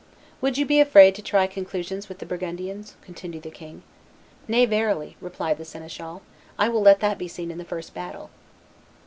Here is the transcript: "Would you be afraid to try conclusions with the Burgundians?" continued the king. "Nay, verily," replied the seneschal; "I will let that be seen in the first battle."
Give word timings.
"Would 0.41 0.57
you 0.57 0.65
be 0.65 0.79
afraid 0.79 1.13
to 1.13 1.21
try 1.21 1.45
conclusions 1.45 2.09
with 2.09 2.17
the 2.17 2.25
Burgundians?" 2.25 2.95
continued 3.03 3.43
the 3.43 3.51
king. 3.51 3.83
"Nay, 4.47 4.65
verily," 4.65 5.15
replied 5.21 5.59
the 5.59 5.63
seneschal; 5.63 6.23
"I 6.57 6.69
will 6.69 6.81
let 6.81 7.01
that 7.01 7.19
be 7.19 7.27
seen 7.27 7.51
in 7.51 7.59
the 7.59 7.65
first 7.65 7.93
battle." 7.93 8.31